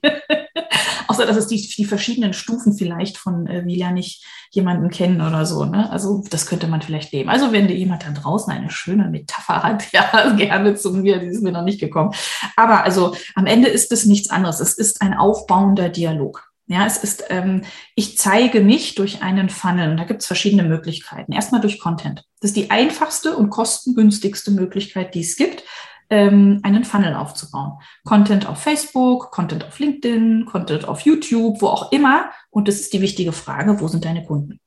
Außer, 1.12 1.26
dass 1.26 1.38
es 1.38 1.48
die, 1.48 1.58
die 1.58 1.86
verschiedenen 1.86 2.34
Stufen 2.34 2.74
vielleicht 2.74 3.18
von, 3.18 3.48
äh, 3.48 3.66
wie 3.66 3.76
lerne 3.76 4.00
ich 4.00 4.24
jemanden 4.52 4.90
kennen 4.90 5.22
oder 5.22 5.46
so. 5.46 5.66
Ne? 5.66 5.90
Also 5.92 6.24
das 6.30 6.46
könnte 6.46 6.68
man 6.68 6.82
vielleicht 6.82 7.12
nehmen. 7.14 7.30
Also 7.30 7.52
wenn 7.52 7.68
dir 7.68 7.76
jemand 7.76 8.04
da 8.06 8.12
draußen 8.12 8.52
eine 8.52 8.70
schöne 8.70 9.10
Metapher 9.10 9.64
hat, 9.64 9.84
ja, 9.94 10.34
gerne 10.36 10.76
zu 10.76 10.92
mir, 10.94 11.20
die 11.20 11.28
ist 11.28 11.44
mir 11.44 11.52
noch 11.52 11.64
nicht 11.64 11.80
gekommen. 11.80 12.14
Aber 12.56 12.84
also 12.84 13.16
am 13.36 13.46
Ende 13.46 13.70
ist 13.70 13.92
es 13.92 14.06
nichts 14.06 14.30
anderes. 14.30 14.60
Es 14.60 14.74
ist 14.74 15.02
ein 15.02 15.14
aufbauender 15.14 15.90
Dialog. 15.90 16.52
Ja, 16.68 16.86
es 16.86 16.98
ist, 16.98 17.26
ähm, 17.30 17.64
ich 17.96 18.18
zeige 18.18 18.62
mich 18.62 18.96
durch 18.96 19.22
einen 19.22 19.50
Funnel 19.50 19.92
und 19.92 19.98
da 19.98 20.06
gibt 20.06 20.22
es 20.22 20.28
verschiedene 20.28 20.64
Möglichkeiten. 20.64 21.34
Erstmal 21.34 21.60
durch 21.60 21.80
Content. 21.80 22.24
Das 22.40 22.52
ist 22.52 22.56
die 22.56 22.72
einfachste 22.72 23.36
und 23.36 23.50
kostengünstigste 23.50 24.52
Möglichkeit, 24.52 25.14
die 25.14 25.20
es 25.20 25.36
gibt, 25.36 25.64
ähm, 26.12 26.60
einen 26.62 26.84
Funnel 26.84 27.16
aufzubauen. 27.16 27.80
Content 28.04 28.46
auf 28.46 28.62
Facebook, 28.62 29.32
Content 29.32 29.66
auf 29.66 29.80
LinkedIn, 29.80 30.46
Content 30.46 30.88
auf 30.88 31.02
YouTube, 31.02 31.62
wo 31.62 31.68
auch 31.68 31.92
immer. 31.92 32.30
Und 32.52 32.68
das 32.68 32.76
ist 32.76 32.94
die 32.94 33.02
wichtige 33.02 33.32
Frage, 33.32 33.80
wo 33.80 33.88
sind 33.88 34.06
deine 34.06 34.24
Kunden? 34.24 34.60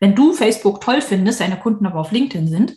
Wenn 0.00 0.14
du 0.14 0.32
Facebook 0.32 0.80
toll 0.80 1.00
findest, 1.00 1.40
deine 1.40 1.58
Kunden 1.58 1.86
aber 1.86 2.00
auf 2.00 2.10
LinkedIn 2.10 2.48
sind, 2.48 2.76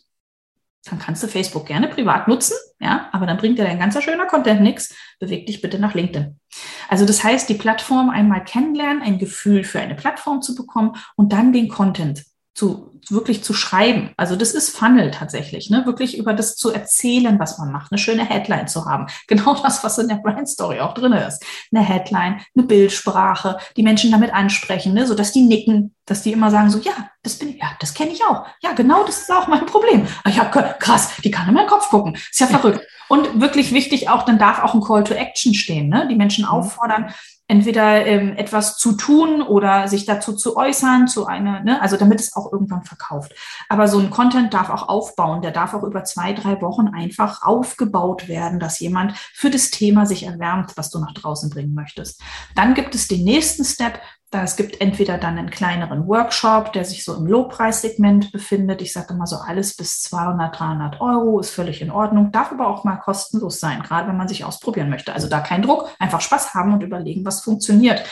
dann 0.85 0.99
kannst 0.99 1.23
du 1.23 1.27
Facebook 1.27 1.65
gerne 1.65 1.87
privat 1.87 2.27
nutzen, 2.27 2.55
ja, 2.79 3.09
aber 3.11 3.25
dann 3.25 3.37
bringt 3.37 3.57
dir 3.57 3.63
dein 3.63 3.79
ganzer 3.79 4.03
schöner 4.03 4.27
Content 4.27 4.61
nichts. 4.61 4.95
Beweg 5.19 5.47
dich 5.47 5.59
bitte 5.59 5.79
nach 5.79 5.95
LinkedIn. 5.95 6.39
Also 6.87 7.07
das 7.07 7.23
heißt, 7.23 7.49
die 7.49 7.55
Plattform 7.55 8.11
einmal 8.11 8.43
kennenlernen, 8.43 9.01
ein 9.01 9.17
Gefühl 9.17 9.63
für 9.63 9.79
eine 9.79 9.95
Plattform 9.95 10.43
zu 10.43 10.53
bekommen 10.53 10.95
und 11.15 11.33
dann 11.33 11.51
den 11.51 11.69
Content 11.69 12.23
zu 12.55 12.95
wirklich 13.09 13.43
zu 13.43 13.53
schreiben. 13.53 14.11
Also 14.17 14.35
das 14.35 14.51
ist 14.51 14.75
Funnel 14.75 15.11
tatsächlich, 15.11 15.69
ne? 15.69 15.85
Wirklich 15.85 16.17
über 16.17 16.33
das 16.33 16.55
zu 16.55 16.71
erzählen, 16.71 17.37
was 17.37 17.57
man 17.57 17.71
macht, 17.71 17.91
eine 17.91 17.99
schöne 17.99 18.25
Headline 18.25 18.67
zu 18.67 18.85
haben. 18.85 19.07
Genau 19.27 19.55
das, 19.55 19.83
was 19.83 19.97
in 19.97 20.07
der 20.07 20.15
Brand 20.15 20.47
Story 20.47 20.79
auch 20.79 20.93
drin 20.93 21.11
ist. 21.11 21.43
Eine 21.73 21.83
Headline, 21.83 22.41
eine 22.55 22.65
Bildsprache, 22.65 23.57
die 23.75 23.83
Menschen 23.83 24.11
damit 24.11 24.33
ansprechen, 24.33 24.93
ne? 24.93 25.05
so 25.07 25.15
dass 25.15 25.31
die 25.31 25.41
nicken, 25.41 25.94
dass 26.05 26.21
die 26.21 26.31
immer 26.31 26.51
sagen 26.51 26.69
so, 26.69 26.79
ja, 26.79 27.09
das 27.23 27.39
bin 27.39 27.49
ich, 27.49 27.57
ja, 27.57 27.71
das 27.79 27.93
kenne 27.93 28.11
ich 28.11 28.23
auch. 28.23 28.45
Ja, 28.61 28.73
genau, 28.73 29.03
das 29.03 29.21
ist 29.21 29.31
auch 29.31 29.47
mein 29.47 29.65
Problem. 29.65 30.07
Ich 30.27 30.39
habe 30.39 30.75
krass, 30.79 31.11
die 31.23 31.31
kann 31.31 31.47
in 31.47 31.53
meinen 31.53 31.67
Kopf 31.67 31.89
gucken. 31.89 32.15
Ist 32.15 32.39
ja 32.39 32.47
verrückt. 32.47 32.85
Und 33.07 33.39
wirklich 33.39 33.71
wichtig 33.71 34.09
auch, 34.09 34.23
dann 34.23 34.39
darf 34.39 34.63
auch 34.63 34.73
ein 34.73 34.81
Call 34.81 35.03
to 35.03 35.13
Action 35.13 35.53
stehen, 35.53 35.89
ne? 35.89 36.07
Die 36.09 36.15
Menschen 36.15 36.45
mhm. 36.45 36.49
auffordern, 36.49 37.13
entweder 37.47 38.05
ähm, 38.05 38.35
etwas 38.35 38.77
zu 38.77 38.93
tun 38.93 39.43
oder 39.43 39.87
sich 39.87 40.05
dazu 40.05 40.33
zu 40.33 40.57
äußern, 40.57 41.07
zu 41.07 41.27
einer, 41.27 41.59
ne, 41.59 41.79
also 41.79 41.95
damit 41.95 42.19
es 42.19 42.35
auch 42.35 42.51
irgendwann 42.51 42.83
verkauft. 42.83 43.33
Aber 43.69 43.87
so 43.87 43.99
ein 43.99 44.09
Content 44.09 44.53
darf 44.53 44.69
auch 44.71 44.89
aufbauen, 44.89 45.43
der 45.43 45.51
darf 45.51 45.75
auch 45.75 45.83
über 45.83 46.03
zwei, 46.03 46.33
drei 46.33 46.59
Wochen 46.61 46.87
einfach 46.87 47.43
aufgebaut 47.43 48.27
werden, 48.27 48.59
dass 48.59 48.79
jemand 48.79 49.15
für 49.33 49.51
das 49.51 49.69
Thema 49.69 50.07
sich 50.07 50.23
erwärmt, 50.23 50.75
was 50.75 50.89
du 50.89 50.99
nach 50.99 51.13
draußen 51.13 51.51
bringen 51.51 51.75
möchtest. 51.75 52.19
Dann 52.55 52.73
gibt 52.73 52.95
es 52.95 53.07
den 53.07 53.23
nächsten 53.23 53.63
Step, 53.63 53.99
es 54.31 54.55
gibt 54.55 54.81
entweder 54.81 55.17
dann 55.17 55.37
einen 55.37 55.49
kleineren 55.49 56.07
Workshop, 56.07 56.73
der 56.73 56.83
sich 56.83 57.03
so 57.03 57.15
im 57.15 57.25
Lowpreissegment 57.25 58.31
befindet. 58.31 58.81
Ich 58.81 58.91
sage 58.91 59.13
immer 59.13 59.27
so, 59.27 59.37
alles 59.37 59.75
bis 59.75 60.01
200, 60.01 60.59
300 60.59 61.01
Euro 61.01 61.39
ist 61.39 61.51
völlig 61.51 61.81
in 61.81 61.91
Ordnung, 61.91 62.31
darf 62.31 62.51
aber 62.51 62.67
auch 62.67 62.83
mal 62.83 62.97
kostenlos 62.97 63.59
sein, 63.59 63.81
gerade 63.81 64.09
wenn 64.09 64.17
man 64.17 64.27
sich 64.27 64.43
ausprobieren 64.43 64.89
möchte. 64.89 65.13
Also 65.13 65.29
da 65.29 65.39
kein 65.39 65.61
Druck, 65.61 65.89
einfach 65.99 66.21
Spaß 66.21 66.53
haben 66.53 66.73
und 66.73 66.83
überlegen, 66.83 67.25
was 67.25 67.41
funktioniert. 67.41 68.03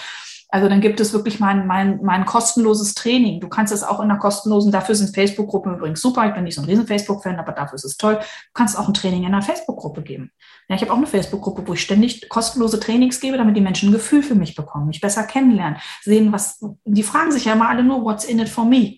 Also 0.54 0.70
dann 0.70 0.82
gibt 0.82 1.00
es 1.00 1.14
wirklich 1.14 1.40
mein, 1.40 1.66
mein, 1.66 2.00
mein 2.04 2.28
kostenloses 2.28 2.94
Training. 2.94 3.40
Du 3.40 3.50
kannst 3.50 3.74
es 3.74 3.82
auch 3.82 4.00
in 4.00 4.12
einer 4.12 4.20
kostenlosen, 4.20 4.72
dafür 4.72 4.94
sind 4.94 5.16
Facebook-Gruppen 5.16 5.74
übrigens 5.74 6.00
super. 6.00 6.28
Ich 6.28 6.36
bin 6.36 6.44
nicht 6.44 6.54
so 6.54 6.62
ein 6.62 6.66
riesen 6.66 6.86
Facebook-Fan, 6.86 7.40
aber 7.40 7.54
dafür 7.54 7.74
ist 7.74 7.86
es 7.86 7.98
toll. 7.98 8.18
Du 8.18 8.52
kannst 8.54 8.78
auch 8.78 8.88
ein 8.88 8.94
Training 8.94 9.22
in 9.22 9.34
einer 9.34 9.42
Facebook-Gruppe 9.42 10.04
geben. 10.04 10.32
Ja, 10.70 10.76
ich 10.76 10.84
habe 10.84 10.94
auch 10.94 10.98
eine 10.98 11.08
Facebook-Gruppe, 11.08 11.68
wo 11.68 11.74
ich 11.74 11.82
ständig 11.82 12.30
kostenlose 12.30 12.80
Trainings 12.80 13.20
gebe, 13.20 13.38
damit 13.38 13.58
die 13.58 13.62
Menschen 13.62 13.90
ein 13.90 13.94
Gefühl 13.94 14.22
für 14.22 14.36
mich 14.36 14.54
bekommen, 14.54 14.86
mich 14.86 15.02
besser 15.02 15.24
kennenlernen, 15.24 15.80
sehen, 16.04 16.32
was, 16.32 16.64
die 16.86 17.02
fragen 17.02 17.32
sich 17.32 17.46
ja 17.46 17.54
immer 17.54 17.70
alle 17.70 17.84
nur, 17.84 18.04
what's 18.04 18.24
in 18.24 18.38
it 18.38 18.48
for 18.48 18.64
me? 18.64 18.98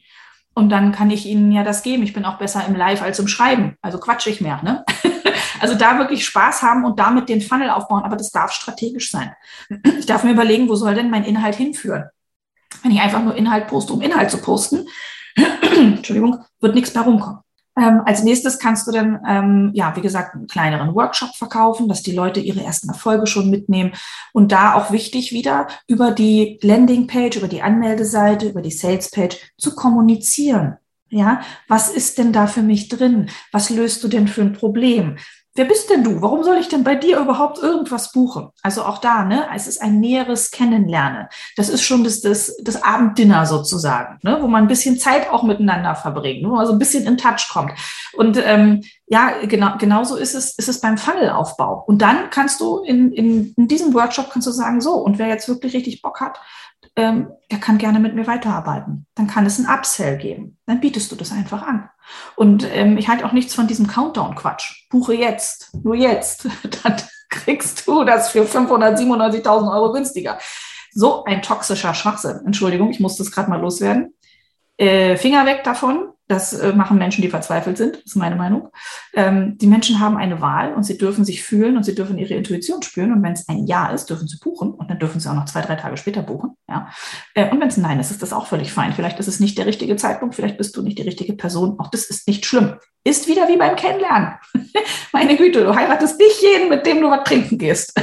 Und 0.56 0.68
dann 0.72 0.92
kann 0.92 1.10
ich 1.10 1.26
ihnen 1.26 1.54
ja 1.54 1.64
das 1.64 1.84
geben. 1.84 2.04
Ich 2.04 2.12
bin 2.12 2.26
auch 2.26 2.38
besser 2.38 2.66
im 2.68 2.76
Live 2.76 3.02
als 3.02 3.18
im 3.20 3.30
Schreiben. 3.30 3.78
Also 3.82 3.98
quatsch 3.98 4.28
ich 4.28 4.42
mehr, 4.42 4.62
ne? 4.62 4.84
Also 5.60 5.76
da 5.76 5.98
wirklich 5.98 6.26
Spaß 6.26 6.62
haben 6.62 6.86
und 6.86 7.00
damit 7.00 7.30
den 7.30 7.42
Funnel 7.42 7.70
aufbauen. 7.70 8.04
Aber 8.04 8.16
das 8.16 8.32
darf 8.32 8.52
strategisch 8.52 9.12
sein. 9.12 9.34
Ich 10.00 10.06
darf 10.06 10.24
mir 10.24 10.32
überlegen, 10.32 10.70
wo 10.70 10.76
soll 10.76 10.96
denn 10.96 11.10
mein 11.10 11.24
Inhalt 11.24 11.56
hinführen? 11.56 12.06
Wenn 12.84 12.92
ich 12.92 13.02
einfach 13.02 13.24
nur 13.24 13.36
Inhalt 13.36 13.68
poste, 13.68 13.94
um 13.94 14.02
Inhalt 14.02 14.32
zu 14.32 14.38
posten, 14.38 14.88
Entschuldigung, 15.76 16.44
wird 16.60 16.76
nichts 16.76 16.94
mehr 16.94 17.04
rumkommen. 17.04 17.40
Ähm, 17.78 18.02
als 18.06 18.24
nächstes 18.24 18.58
kannst 18.58 18.88
du 18.88 18.92
dann, 18.92 19.20
ähm, 19.28 19.72
ja, 19.74 19.96
wie 19.98 20.02
gesagt, 20.02 20.34
einen 20.34 20.48
kleineren 20.48 20.96
Workshop 20.96 21.36
verkaufen, 21.36 21.90
dass 21.90 22.04
die 22.04 22.14
Leute 22.14 22.40
ihre 22.40 22.64
ersten 22.64 22.88
Erfolge 22.88 23.28
schon 23.28 23.50
mitnehmen. 23.50 23.92
Und 24.32 24.54
da 24.54 24.76
auch 24.76 24.92
wichtig 24.92 25.34
wieder 25.34 25.68
über 25.88 26.12
die 26.12 26.58
Landingpage, 26.62 27.36
über 27.36 27.50
die 27.50 27.62
Anmeldeseite, 27.62 28.48
über 28.48 28.62
die 28.62 28.72
Salespage 28.72 29.38
zu 29.58 29.76
kommunizieren. 29.76 30.78
Ja, 31.10 31.42
was 31.68 31.90
ist 31.90 32.18
denn 32.18 32.34
da 32.34 32.48
für 32.48 32.64
mich 32.64 32.88
drin? 32.90 33.30
Was 33.52 33.70
löst 33.70 34.04
du 34.04 34.08
denn 34.08 34.28
für 34.28 34.42
ein 34.42 34.54
Problem? 34.54 35.18
Wer 35.58 35.64
bist 35.64 35.90
denn 35.90 36.04
du? 36.04 36.22
Warum 36.22 36.44
soll 36.44 36.58
ich 36.58 36.68
denn 36.68 36.84
bei 36.84 36.96
dir 36.96 37.18
überhaupt 37.18 37.60
irgendwas 37.60 38.12
buchen? 38.12 38.50
Also 38.62 38.84
auch 38.84 38.98
da, 38.98 39.24
ne? 39.24 39.48
Es 39.56 39.68
ist 39.68 39.82
ein 39.82 40.02
näheres 40.02 40.52
Kennenlernen. 40.52 41.28
Das 41.56 41.70
ist 41.70 41.82
schon 41.82 42.04
das, 42.04 42.20
das, 42.20 42.58
das 42.62 42.84
Abenddinner 42.84 43.46
sozusagen, 43.46 44.20
ne? 44.22 44.38
wo 44.42 44.48
man 44.48 44.66
ein 44.66 44.68
bisschen 44.68 45.00
Zeit 45.00 45.32
auch 45.32 45.44
miteinander 45.44 45.96
verbringt, 45.96 46.46
wo 46.46 46.56
man 46.56 46.66
so 46.66 46.74
ein 46.74 46.80
bisschen 46.80 47.08
in 47.08 47.18
Touch 47.18 47.48
kommt. 47.54 47.72
Und 48.18 48.38
ähm, 48.44 48.84
ja, 49.08 49.32
genau, 49.44 49.78
genauso 49.78 50.18
ist 50.18 50.36
es, 50.36 50.58
ist 50.58 50.68
es 50.68 50.82
beim 50.82 50.98
Funnelaufbau. 50.98 51.86
Und 51.88 52.02
dann 52.02 52.30
kannst 52.32 52.60
du 52.60 52.80
in, 52.80 53.14
in, 53.14 53.54
in 53.56 53.70
diesem 53.70 53.94
Workshop 53.94 54.32
kannst 54.32 54.50
du 54.50 54.52
sagen, 54.52 54.82
so, 54.82 54.96
und 54.96 55.20
wer 55.20 55.28
jetzt 55.28 55.48
wirklich 55.48 55.74
richtig 55.74 56.02
Bock 56.02 56.20
hat, 56.20 56.38
ähm, 56.96 57.30
der 57.52 57.60
kann 57.60 57.78
gerne 57.78 58.00
mit 58.00 58.16
mir 58.16 58.28
weiterarbeiten. 58.28 59.06
Dann 59.16 59.28
kann 59.28 59.46
es 59.46 59.60
ein 59.60 59.68
Upsell 59.68 60.18
geben. 60.18 60.58
Dann 60.66 60.80
bietest 60.80 61.12
du 61.12 61.16
das 61.16 61.32
einfach 61.32 61.64
an. 61.64 61.90
Und 62.36 62.68
ähm, 62.72 62.98
ich 62.98 63.08
halte 63.08 63.26
auch 63.26 63.32
nichts 63.32 63.54
von 63.54 63.68
diesem 63.68 63.88
Countdown-Quatsch. 63.88 64.88
Buche 64.90 65.14
jetzt, 65.14 65.74
nur 65.84 65.96
jetzt. 65.96 66.48
Dann 66.84 66.96
kriegst 67.30 67.88
du 67.88 68.04
das 68.04 68.30
für 68.30 68.44
597.000 68.44 69.74
Euro 69.74 69.92
günstiger. 69.92 70.38
So 70.92 71.26
ein 71.26 71.42
toxischer 71.42 71.94
Schwachsinn. 71.94 72.42
Entschuldigung, 72.46 72.90
ich 72.92 73.00
muss 73.00 73.18
das 73.18 73.32
gerade 73.32 73.50
mal 73.50 73.60
loswerden. 73.60 74.14
Äh, 74.78 75.18
Finger 75.18 75.46
weg 75.46 75.64
davon. 75.64 76.14
Das 76.28 76.54
äh, 76.54 76.74
machen 76.74 76.98
Menschen, 76.98 77.22
die 77.22 77.30
verzweifelt 77.30 77.78
sind, 77.78 77.98
ist 77.98 78.16
meine 78.16 78.36
Meinung. 78.36 78.70
Ähm, 79.14 79.60
die 79.60 79.68
Menschen 79.68 80.00
haben 80.00 80.18
eine 80.18 80.42
Wahl 80.42 80.74
und 80.74 80.84
sie 80.84 80.98
dürfen 80.98 81.24
sich 81.24 81.44
fühlen 81.44 81.78
und 81.78 81.84
sie 81.84 81.94
dürfen 81.94 82.18
ihre 82.18 82.34
Intuition 82.34 82.82
spüren. 82.82 83.14
Und 83.14 83.22
wenn 83.22 83.34
es 83.34 83.48
ein 83.48 83.68
Ja 83.68 83.92
ist, 83.92 84.10
dürfen 84.10 84.28
sie 84.28 84.38
buchen 84.40 84.72
und 84.72 84.90
dann 84.90 84.98
dürfen 84.98 85.20
sie 85.20 85.30
auch 85.30 85.36
noch 85.36 85.46
zwei, 85.46 85.62
drei 85.62 85.76
Tage 85.76 85.98
später 85.98 86.24
buchen. 86.24 86.58
Ja. 86.68 86.90
Äh, 87.36 87.52
und 87.52 87.62
wenn 87.62 87.68
es 87.68 87.78
ein 87.78 87.84
Nein 87.84 88.00
ist, 88.00 88.10
ist 88.10 88.24
das 88.24 88.34
auch 88.34 88.48
völlig 88.48 88.74
fein. 88.74 88.94
Vielleicht 88.94 89.20
ist 89.20 89.28
es 89.28 89.40
nicht 89.40 89.58
der 89.60 89.68
richtige 89.68 89.96
Zeitpunkt, 89.98 90.34
vielleicht 90.34 90.58
bist 90.58 90.76
du 90.76 90.82
nicht 90.82 90.98
die 90.98 91.04
richtige 91.04 91.34
Person. 91.34 91.80
Auch 91.80 91.92
das 91.92 92.06
ist 92.06 92.28
nicht 92.28 92.46
schlimm. 92.46 92.76
Ist 93.04 93.28
wieder 93.28 93.48
wie 93.48 93.58
beim 93.58 93.76
Kennenlernen. 93.76 94.34
Meine 95.14 95.38
Güte, 95.38 95.64
du 95.64 95.76
heiratest 95.76 96.20
nicht 96.20 96.42
jeden, 96.42 96.70
mit 96.70 96.88
dem 96.88 97.02
du 97.02 97.12
was 97.12 97.24
trinken 97.24 97.60
gehst. 97.60 97.94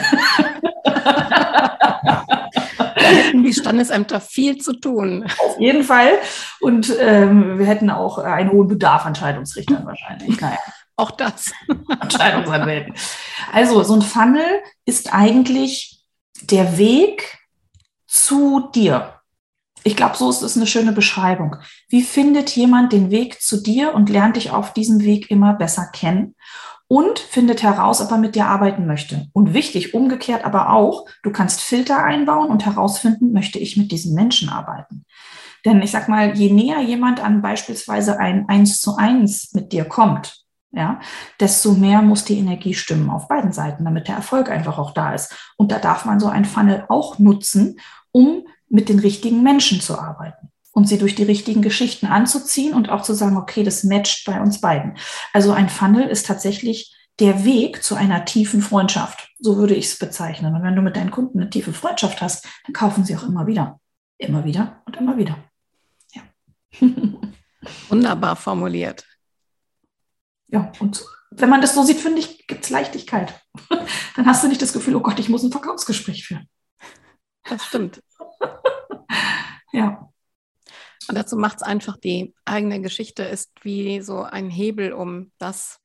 hätten 3.24 3.44
die 3.44 3.54
Standesämter 3.54 4.20
viel 4.20 4.58
zu 4.58 4.74
tun. 4.74 5.24
Auf 5.38 5.58
jeden 5.58 5.84
Fall. 5.84 6.18
Und 6.60 6.94
ähm, 6.98 7.58
wir 7.58 7.66
hätten 7.66 7.90
auch 7.90 8.18
einen 8.18 8.52
hohen 8.52 8.68
Bedarf 8.68 9.06
an 9.06 9.14
Scheidungsrichtern 9.14 9.84
wahrscheinlich. 9.86 10.40
Naja. 10.40 10.58
Auch 10.96 11.10
das. 11.12 11.50
Entscheidungsanwälten. 12.00 12.94
Also, 13.52 13.82
so 13.82 13.94
ein 13.94 14.02
Funnel 14.02 14.62
ist 14.84 15.12
eigentlich 15.12 16.02
der 16.42 16.78
Weg 16.78 17.38
zu 18.06 18.68
dir. 18.74 19.14
Ich 19.84 19.96
glaube, 19.96 20.16
so 20.16 20.30
ist 20.30 20.42
es 20.42 20.56
eine 20.56 20.66
schöne 20.66 20.92
Beschreibung. 20.92 21.56
Wie 21.88 22.02
findet 22.02 22.50
jemand 22.54 22.92
den 22.92 23.10
Weg 23.10 23.40
zu 23.40 23.62
dir 23.62 23.94
und 23.94 24.10
lernt 24.10 24.36
dich 24.36 24.50
auf 24.50 24.72
diesem 24.74 25.00
Weg 25.00 25.30
immer 25.30 25.54
besser 25.54 25.88
kennen? 25.92 26.36
Und 26.92 27.18
findet 27.18 27.62
heraus, 27.62 28.02
ob 28.02 28.10
er 28.10 28.18
mit 28.18 28.34
dir 28.34 28.48
arbeiten 28.48 28.86
möchte. 28.86 29.26
Und 29.32 29.54
wichtig, 29.54 29.94
umgekehrt 29.94 30.44
aber 30.44 30.74
auch, 30.74 31.06
du 31.22 31.32
kannst 31.32 31.62
Filter 31.62 32.04
einbauen 32.04 32.50
und 32.50 32.66
herausfinden, 32.66 33.32
möchte 33.32 33.58
ich 33.58 33.78
mit 33.78 33.90
diesen 33.92 34.14
Menschen 34.14 34.50
arbeiten. 34.50 35.06
Denn 35.64 35.80
ich 35.80 35.90
sag 35.90 36.10
mal, 36.10 36.36
je 36.36 36.52
näher 36.52 36.82
jemand 36.82 37.24
an 37.24 37.40
beispielsweise 37.40 38.18
ein 38.18 38.46
Eins 38.46 38.78
zu 38.82 38.96
eins 38.96 39.54
mit 39.54 39.72
dir 39.72 39.86
kommt, 39.86 40.44
ja, 40.70 41.00
desto 41.40 41.72
mehr 41.72 42.02
muss 42.02 42.26
die 42.26 42.36
Energie 42.36 42.74
stimmen 42.74 43.08
auf 43.08 43.26
beiden 43.26 43.52
Seiten, 43.52 43.86
damit 43.86 44.08
der 44.08 44.16
Erfolg 44.16 44.50
einfach 44.50 44.76
auch 44.76 44.90
da 44.90 45.14
ist. 45.14 45.34
Und 45.56 45.72
da 45.72 45.78
darf 45.78 46.04
man 46.04 46.20
so 46.20 46.26
ein 46.26 46.44
Funnel 46.44 46.84
auch 46.90 47.18
nutzen, 47.18 47.80
um 48.10 48.44
mit 48.68 48.90
den 48.90 48.98
richtigen 48.98 49.42
Menschen 49.42 49.80
zu 49.80 49.98
arbeiten 49.98 50.51
und 50.72 50.88
sie 50.88 50.98
durch 50.98 51.14
die 51.14 51.22
richtigen 51.22 51.62
Geschichten 51.62 52.06
anzuziehen 52.06 52.74
und 52.74 52.88
auch 52.88 53.02
zu 53.02 53.14
sagen, 53.14 53.36
okay, 53.36 53.62
das 53.62 53.84
matcht 53.84 54.24
bei 54.26 54.40
uns 54.40 54.60
beiden. 54.60 54.96
Also 55.32 55.52
ein 55.52 55.68
Funnel 55.68 56.08
ist 56.08 56.26
tatsächlich 56.26 56.96
der 57.20 57.44
Weg 57.44 57.82
zu 57.82 57.94
einer 57.94 58.24
tiefen 58.24 58.62
Freundschaft. 58.62 59.30
So 59.38 59.56
würde 59.56 59.74
ich 59.74 59.86
es 59.86 59.98
bezeichnen. 59.98 60.54
Und 60.54 60.62
wenn 60.62 60.74
du 60.74 60.82
mit 60.82 60.96
deinen 60.96 61.10
Kunden 61.10 61.40
eine 61.40 61.50
tiefe 61.50 61.72
Freundschaft 61.72 62.22
hast, 62.22 62.46
dann 62.66 62.72
kaufen 62.72 63.04
sie 63.04 63.16
auch 63.16 63.22
immer 63.22 63.46
wieder. 63.46 63.80
Immer 64.18 64.44
wieder 64.44 64.82
und 64.86 64.96
immer 64.96 65.16
wieder. 65.16 65.36
Ja. 66.12 66.22
Wunderbar 67.88 68.36
formuliert. 68.36 69.04
Ja, 70.48 70.72
und 70.80 71.04
wenn 71.30 71.48
man 71.48 71.60
das 71.60 71.74
so 71.74 71.82
sieht, 71.82 71.98
finde 71.98 72.20
ich, 72.20 72.46
gibt 72.46 72.64
es 72.64 72.70
Leichtigkeit. 72.70 73.42
Dann 74.16 74.26
hast 74.26 74.44
du 74.44 74.48
nicht 74.48 74.60
das 74.60 74.72
Gefühl, 74.72 74.96
oh 74.96 75.00
Gott, 75.00 75.18
ich 75.18 75.28
muss 75.28 75.42
ein 75.42 75.50
Verkaufsgespräch 75.50 76.26
führen. 76.26 76.48
Das 77.48 77.64
stimmt. 77.64 78.02
ja. 79.72 80.11
Und 81.08 81.16
dazu 81.16 81.36
macht 81.36 81.56
es 81.56 81.62
einfach 81.62 81.96
die 81.96 82.34
eigene 82.44 82.80
Geschichte, 82.80 83.22
ist 83.22 83.50
wie 83.62 84.00
so 84.00 84.22
ein 84.22 84.50
Hebel, 84.50 84.92
um 84.92 85.30
das 85.38 85.80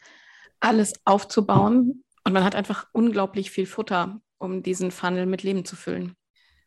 alles 0.60 0.94
aufzubauen. 1.06 2.04
Und 2.24 2.34
man 2.34 2.44
hat 2.44 2.56
einfach 2.56 2.88
unglaublich 2.92 3.52
viel 3.52 3.66
Futter, 3.66 4.20
um 4.38 4.64
diesen 4.64 4.92
Funnel 4.92 5.26
mit 5.26 5.44
Leben 5.44 5.66
zu 5.66 5.76
füllen. 5.76 6.16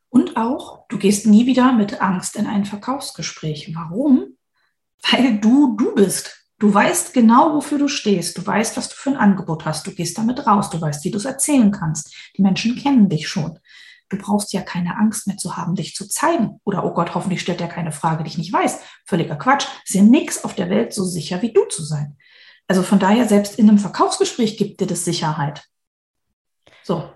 Und 0.09 0.37
auch, 0.37 0.87
du 0.88 0.99
gehst 0.99 1.26
nie 1.26 1.47
wieder 1.47 1.73
mit 1.73 2.00
Angst 2.00 2.37
in 2.37 2.47
ein 2.47 2.64
Verkaufsgespräch. 2.64 3.75
Warum? 3.75 4.37
Weil 5.11 5.38
du 5.38 5.76
du 5.76 5.95
bist. 5.95 6.37
Du 6.59 6.75
weißt 6.75 7.14
genau, 7.14 7.54
wofür 7.54 7.78
du 7.78 7.88
stehst. 7.88 8.37
Du 8.37 8.47
weißt, 8.47 8.76
was 8.76 8.88
du 8.88 8.95
für 8.95 9.11
ein 9.11 9.16
Angebot 9.16 9.64
hast. 9.64 9.87
Du 9.87 9.92
gehst 9.92 10.19
damit 10.19 10.47
raus. 10.47 10.69
Du 10.69 10.80
weißt, 10.80 11.04
wie 11.04 11.11
du 11.11 11.16
es 11.16 11.25
erzählen 11.25 11.71
kannst. 11.71 12.14
Die 12.37 12.42
Menschen 12.42 12.76
kennen 12.76 13.09
dich 13.09 13.28
schon 13.28 13.59
du 14.10 14.18
brauchst 14.18 14.52
ja 14.52 14.60
keine 14.60 14.96
Angst 14.96 15.26
mehr 15.26 15.36
zu 15.36 15.56
haben, 15.56 15.74
dich 15.74 15.94
zu 15.94 16.06
zeigen. 16.06 16.60
Oder, 16.64 16.84
oh 16.84 16.92
Gott, 16.92 17.14
hoffentlich 17.14 17.40
stellt 17.40 17.60
er 17.60 17.68
keine 17.68 17.92
Frage, 17.92 18.24
die 18.24 18.30
ich 18.30 18.38
nicht 18.38 18.52
weiß. 18.52 18.80
Völliger 19.06 19.36
Quatsch. 19.36 19.66
Ist 19.86 19.94
ja 19.94 20.02
nichts 20.02 20.44
auf 20.44 20.54
der 20.54 20.68
Welt 20.68 20.92
so 20.92 21.04
sicher, 21.04 21.40
wie 21.42 21.52
du 21.52 21.64
zu 21.66 21.82
sein. 21.82 22.16
Also 22.66 22.82
von 22.82 22.98
daher, 22.98 23.26
selbst 23.26 23.58
in 23.58 23.68
einem 23.68 23.78
Verkaufsgespräch 23.78 24.56
gibt 24.56 24.80
dir 24.80 24.86
das 24.86 25.04
Sicherheit. 25.04 25.64
So. 26.82 27.10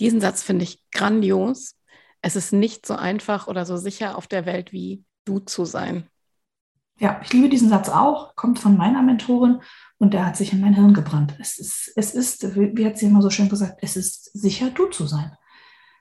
Diesen 0.00 0.20
Satz 0.20 0.42
finde 0.42 0.64
ich 0.64 0.82
grandios. 0.92 1.76
Es 2.22 2.34
ist 2.34 2.52
nicht 2.52 2.86
so 2.86 2.94
einfach 2.94 3.46
oder 3.46 3.64
so 3.64 3.76
sicher 3.76 4.16
auf 4.16 4.26
der 4.26 4.46
Welt, 4.46 4.72
wie 4.72 5.04
du 5.24 5.38
zu 5.38 5.64
sein. 5.64 6.08
Ja, 7.00 7.20
ich 7.22 7.32
liebe 7.32 7.48
diesen 7.48 7.68
Satz 7.68 7.88
auch, 7.88 8.34
kommt 8.34 8.58
von 8.58 8.76
meiner 8.76 9.02
Mentorin 9.02 9.60
und 9.98 10.14
der 10.14 10.26
hat 10.26 10.36
sich 10.36 10.52
in 10.52 10.60
mein 10.60 10.74
Hirn 10.74 10.94
gebrannt. 10.94 11.36
Es 11.38 11.58
ist, 11.58 11.92
es 11.94 12.12
ist, 12.12 12.56
wie 12.56 12.84
hat 12.84 12.98
sie 12.98 13.06
immer 13.06 13.22
so 13.22 13.30
schön 13.30 13.48
gesagt, 13.48 13.78
es 13.82 13.96
ist 13.96 14.30
sicher, 14.36 14.70
du 14.70 14.86
zu 14.86 15.06
sein. 15.06 15.36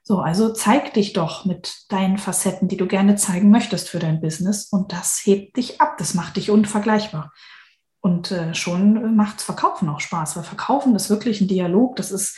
So, 0.03 0.19
also 0.19 0.53
zeig 0.53 0.93
dich 0.93 1.13
doch 1.13 1.45
mit 1.45 1.85
deinen 1.89 2.17
Facetten, 2.17 2.67
die 2.67 2.77
du 2.77 2.87
gerne 2.87 3.15
zeigen 3.15 3.51
möchtest 3.51 3.89
für 3.89 3.99
dein 3.99 4.21
Business 4.21 4.69
und 4.71 4.91
das 4.91 5.21
hebt 5.25 5.57
dich 5.57 5.81
ab, 5.81 5.97
das 5.97 6.13
macht 6.13 6.37
dich 6.37 6.49
unvergleichbar. 6.49 7.31
Und 7.99 8.31
äh, 8.31 8.55
schon 8.55 9.15
macht 9.15 9.41
Verkaufen 9.41 9.89
auch 9.89 9.99
Spaß, 9.99 10.37
weil 10.37 10.43
Verkaufen 10.43 10.95
ist 10.95 11.09
wirklich 11.09 11.41
ein 11.41 11.47
Dialog, 11.47 11.97
das 11.97 12.11
ist, 12.11 12.37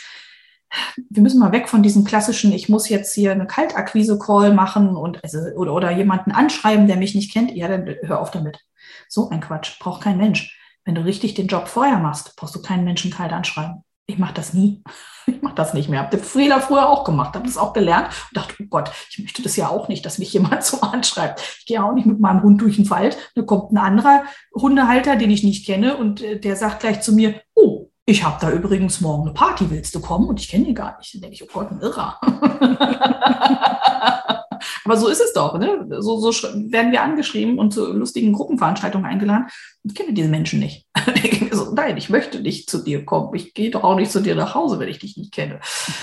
wir 1.09 1.23
müssen 1.23 1.39
mal 1.39 1.51
weg 1.51 1.69
von 1.69 1.83
diesem 1.83 2.03
klassischen, 2.03 2.51
ich 2.51 2.69
muss 2.69 2.89
jetzt 2.89 3.13
hier 3.13 3.31
eine 3.31 3.47
Kaltakquise-Call 3.47 4.53
machen 4.53 4.95
und 4.95 5.23
also, 5.23 5.39
oder, 5.55 5.73
oder 5.73 5.91
jemanden 5.91 6.31
anschreiben, 6.31 6.87
der 6.87 6.97
mich 6.97 7.15
nicht 7.15 7.31
kennt. 7.31 7.51
Ja, 7.55 7.67
dann 7.67 7.95
hör 8.03 8.19
auf 8.19 8.31
damit. 8.31 8.59
So 9.07 9.29
ein 9.29 9.41
Quatsch, 9.41 9.79
braucht 9.79 10.03
kein 10.03 10.17
Mensch. 10.17 10.57
Wenn 10.85 10.95
du 10.95 11.03
richtig 11.03 11.33
den 11.33 11.47
Job 11.47 11.67
vorher 11.67 11.99
machst, 11.99 12.35
brauchst 12.35 12.55
du 12.55 12.61
keinen 12.61 12.83
Menschen 12.83 13.11
kalt 13.11 13.31
anschreiben. 13.31 13.83
Ich 14.05 14.17
mache 14.17 14.33
das 14.33 14.53
nie. 14.53 14.83
Ich 15.27 15.43
mache 15.43 15.53
das 15.53 15.75
nicht 15.75 15.89
mehr. 15.89 15.99
Habe 15.99 16.17
den 16.17 16.25
Fehler 16.25 16.59
früher 16.59 16.89
auch 16.89 17.03
gemacht, 17.03 17.35
habe 17.35 17.45
das 17.45 17.55
auch 17.55 17.73
gelernt 17.73 18.07
und 18.07 18.37
dachte, 18.37 18.55
oh 18.59 18.65
Gott, 18.67 18.89
ich 19.11 19.19
möchte 19.19 19.43
das 19.43 19.55
ja 19.57 19.69
auch 19.69 19.87
nicht, 19.87 20.03
dass 20.03 20.17
mich 20.17 20.33
jemand 20.33 20.63
so 20.63 20.81
anschreibt. 20.81 21.39
Ich 21.59 21.67
gehe 21.67 21.83
auch 21.83 21.93
nicht 21.93 22.07
mit 22.07 22.19
meinem 22.19 22.41
Hund 22.41 22.59
durch 22.61 22.77
den 22.77 22.89
Wald. 22.89 23.15
Da 23.35 23.43
kommt 23.43 23.71
ein 23.71 23.77
anderer 23.77 24.23
Hundehalter, 24.55 25.17
den 25.17 25.29
ich 25.29 25.43
nicht 25.43 25.67
kenne 25.67 25.97
und 25.97 26.23
äh, 26.23 26.39
der 26.39 26.55
sagt 26.55 26.79
gleich 26.79 27.01
zu 27.01 27.13
mir, 27.13 27.43
oh, 27.53 27.88
ich 28.09 28.23
habe 28.23 28.37
da 28.41 28.51
übrigens 28.51 29.01
morgen 29.01 29.23
eine 29.23 29.33
Party, 29.33 29.69
willst 29.69 29.93
du 29.93 29.99
kommen? 29.99 30.27
Und 30.27 30.39
ich 30.39 30.49
kenne 30.49 30.65
ihn 30.65 30.75
gar 30.75 30.97
nicht. 30.97 31.13
Dann 31.13 31.21
denke 31.21 31.35
ich, 31.35 31.43
oh 31.43 31.49
Gott, 31.53 31.71
ein 31.71 31.79
Irrer. 31.79 32.19
Aber 34.85 34.97
so 34.97 35.07
ist 35.07 35.21
es 35.21 35.33
doch. 35.33 35.59
Ne? 35.59 35.85
So, 35.99 36.19
so 36.19 36.31
werden 36.71 36.91
wir 36.91 37.03
angeschrieben 37.03 37.59
und 37.59 37.71
zu 37.71 37.93
lustigen 37.93 38.33
Gruppenveranstaltungen 38.33 39.05
eingeladen. 39.05 39.45
Ich 39.83 39.93
kenne 39.93 40.13
diese 40.13 40.29
Menschen 40.29 40.59
nicht. 40.59 40.87
Ich 41.21 41.49
so, 41.51 41.73
nein, 41.73 41.97
ich 41.97 42.09
möchte 42.09 42.39
nicht 42.41 42.69
zu 42.69 42.83
dir 42.83 43.03
kommen. 43.05 43.33
Ich 43.33 43.55
gehe 43.55 43.71
doch 43.71 43.83
auch 43.83 43.95
nicht 43.95 44.11
zu 44.11 44.21
dir 44.21 44.35
nach 44.35 44.53
Hause, 44.53 44.77
wenn 44.79 44.87
ich 44.87 44.99
dich 44.99 45.17
nicht 45.17 45.33
kenne. 45.33 45.59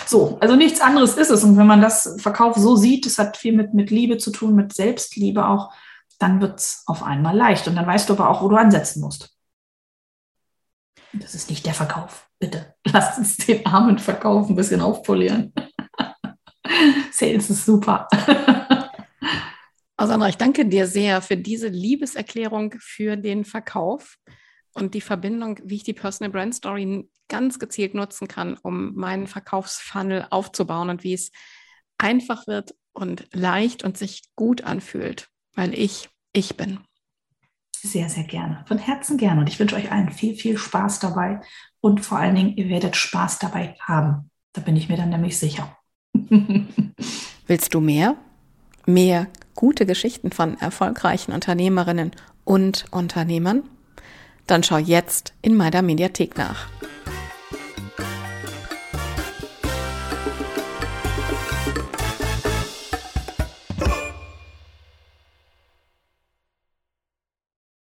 So, 0.06 0.38
also 0.40 0.56
nichts 0.56 0.80
anderes 0.80 1.16
ist 1.16 1.30
es. 1.30 1.44
Und 1.44 1.56
wenn 1.56 1.68
man 1.68 1.80
das 1.80 2.16
Verkauf 2.18 2.56
so 2.56 2.75
sieht, 2.75 3.06
das 3.06 3.18
hat 3.18 3.36
viel 3.36 3.54
mit, 3.54 3.72
mit 3.72 3.90
Liebe 3.90 4.18
zu 4.18 4.32
tun, 4.32 4.56
mit 4.56 4.75
Selbstliebe 4.75 5.46
auch, 5.46 5.70
dann 6.18 6.40
wird 6.40 6.58
es 6.58 6.82
auf 6.86 7.04
einmal 7.04 7.36
leicht. 7.36 7.68
Und 7.68 7.76
dann 7.76 7.86
weißt 7.86 8.08
du 8.08 8.14
aber 8.14 8.28
auch, 8.28 8.42
wo 8.42 8.48
du 8.48 8.56
ansetzen 8.56 9.00
musst. 9.00 9.35
Das 11.20 11.35
ist 11.35 11.50
nicht 11.50 11.66
der 11.66 11.75
Verkauf. 11.75 12.28
Bitte, 12.38 12.75
lasst 12.85 13.18
uns 13.18 13.37
den 13.37 13.64
armen 13.66 13.99
Verkauf 13.99 14.49
ein 14.49 14.56
bisschen 14.56 14.80
aufpolieren. 14.80 15.52
Sales 17.12 17.50
ist 17.50 17.64
super. 17.64 18.08
Oh, 19.99 20.06
Sandra, 20.06 20.28
ich 20.28 20.37
danke 20.37 20.66
dir 20.66 20.87
sehr 20.87 21.23
für 21.23 21.37
diese 21.37 21.68
Liebeserklärung 21.68 22.75
für 22.78 23.16
den 23.16 23.44
Verkauf 23.44 24.18
und 24.75 24.94
die 24.94 25.00
Verbindung, 25.00 25.58
wie 25.64 25.76
ich 25.76 25.85
die 25.85 25.94
Personal 25.94 26.30
Brand 26.30 26.54
Story 26.54 27.08
ganz 27.28 27.58
gezielt 27.58 27.94
nutzen 27.94 28.28
kann, 28.28 28.56
um 28.62 28.94
meinen 28.94 29.26
Verkaufsfunnel 29.26 30.26
aufzubauen 30.30 30.90
und 30.90 31.02
wie 31.02 31.14
es 31.14 31.30
einfach 31.99 32.46
wird 32.46 32.75
und 32.92 33.26
leicht 33.32 33.85
und 33.85 33.96
sich 33.96 34.23
gut 34.37 34.62
anfühlt, 34.62 35.28
weil 35.54 35.73
ich 35.75 36.08
ich 36.32 36.56
bin. 36.56 36.80
Sehr, 37.86 38.08
sehr 38.08 38.24
gerne. 38.24 38.64
Von 38.66 38.78
Herzen 38.78 39.16
gerne. 39.16 39.40
Und 39.40 39.48
ich 39.48 39.60
wünsche 39.60 39.76
euch 39.76 39.92
allen 39.92 40.10
viel, 40.10 40.34
viel 40.34 40.58
Spaß 40.58 40.98
dabei. 40.98 41.40
Und 41.80 42.04
vor 42.04 42.18
allen 42.18 42.34
Dingen, 42.34 42.56
ihr 42.56 42.68
werdet 42.68 42.96
Spaß 42.96 43.38
dabei 43.38 43.76
haben. 43.80 44.30
Da 44.52 44.60
bin 44.60 44.74
ich 44.74 44.88
mir 44.88 44.96
dann 44.96 45.10
nämlich 45.10 45.38
sicher. 45.38 45.76
Willst 47.46 47.74
du 47.74 47.80
mehr? 47.80 48.16
Mehr 48.86 49.28
gute 49.54 49.86
Geschichten 49.86 50.32
von 50.32 50.58
erfolgreichen 50.58 51.32
Unternehmerinnen 51.32 52.10
und 52.44 52.86
Unternehmern? 52.90 53.62
Dann 54.48 54.64
schau 54.64 54.78
jetzt 54.78 55.32
in 55.40 55.56
meiner 55.56 55.82
Mediathek 55.82 56.36
nach. 56.36 56.68